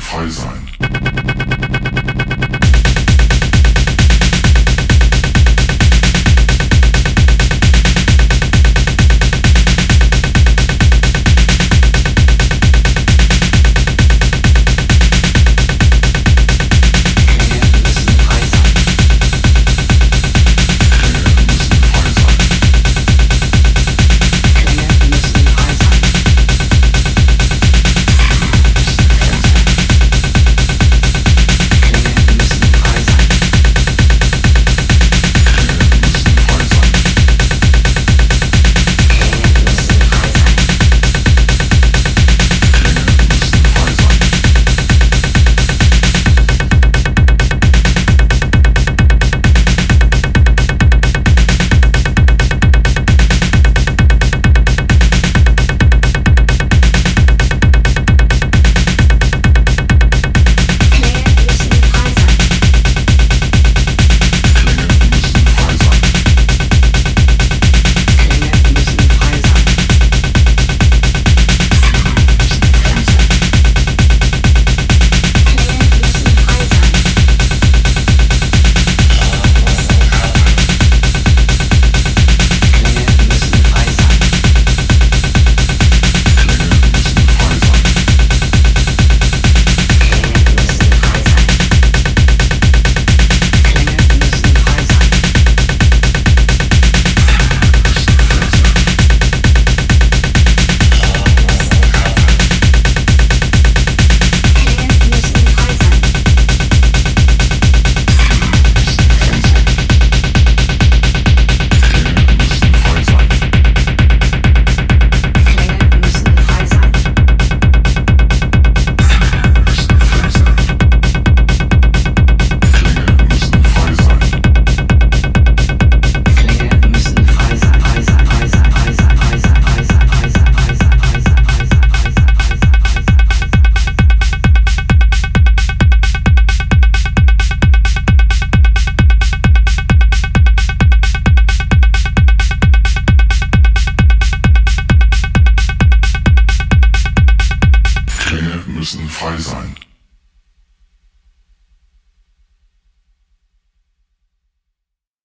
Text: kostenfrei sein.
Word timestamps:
kostenfrei 0.00 0.28
sein. 0.28 1.79